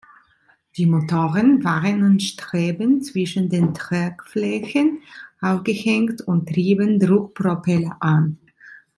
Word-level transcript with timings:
Die 0.77 0.87
Motoren 0.87 1.63
waren 1.63 2.01
an 2.01 2.19
Streben 2.19 3.03
zwischen 3.03 3.49
den 3.49 3.75
Tragflächen 3.75 5.03
aufgehängt 5.41 6.23
und 6.23 6.49
trieben 6.49 6.97
Druckpropeller 6.97 7.97
an. 7.99 8.39